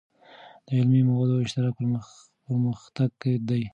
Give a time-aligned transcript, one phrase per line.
[0.65, 1.75] د علمي موادو اشتراک
[2.47, 3.11] پرمختګ
[3.49, 3.63] دی.